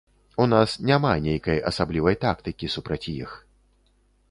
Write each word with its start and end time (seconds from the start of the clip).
У 0.45 0.45
нас 0.53 0.69
няма 0.89 1.11
нейкай 1.25 1.61
асаблівай 1.71 2.19
тактыкі 2.25 2.73
супраць 2.79 3.03
іх. 3.15 3.39